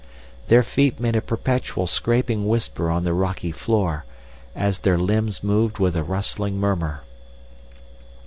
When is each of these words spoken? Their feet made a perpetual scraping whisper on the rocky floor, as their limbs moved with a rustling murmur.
Their 0.47 0.63
feet 0.63 0.99
made 0.99 1.15
a 1.15 1.21
perpetual 1.21 1.85
scraping 1.85 2.47
whisper 2.47 2.89
on 2.89 3.03
the 3.03 3.13
rocky 3.13 3.51
floor, 3.51 4.03
as 4.55 4.79
their 4.79 4.97
limbs 4.97 5.43
moved 5.43 5.77
with 5.77 5.95
a 5.95 6.01
rustling 6.03 6.59
murmur. 6.59 7.01